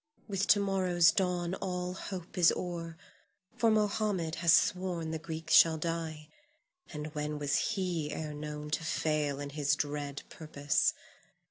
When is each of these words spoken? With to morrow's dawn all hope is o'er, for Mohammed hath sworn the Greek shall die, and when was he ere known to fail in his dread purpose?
With 0.27 0.47
to 0.47 0.59
morrow's 0.59 1.11
dawn 1.11 1.53
all 1.53 1.93
hope 1.93 2.35
is 2.35 2.51
o'er, 2.57 2.97
for 3.55 3.69
Mohammed 3.69 4.33
hath 4.33 4.49
sworn 4.53 5.11
the 5.11 5.19
Greek 5.19 5.51
shall 5.51 5.77
die, 5.77 6.27
and 6.91 7.13
when 7.13 7.37
was 7.37 7.55
he 7.75 8.11
ere 8.11 8.33
known 8.33 8.71
to 8.71 8.83
fail 8.83 9.39
in 9.39 9.51
his 9.51 9.75
dread 9.75 10.23
purpose? 10.27 10.95